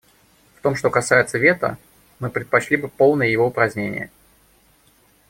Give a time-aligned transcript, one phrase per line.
[0.57, 1.77] В том, что касается вето,
[2.17, 4.09] мы предпочли бы полное его упразднение.